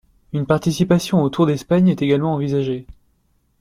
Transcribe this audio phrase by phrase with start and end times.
[0.33, 2.87] Une participation au Tour d'Espagne est également envisagée.